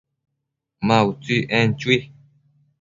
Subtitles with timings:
[0.87, 1.97] Ma utsi, en chui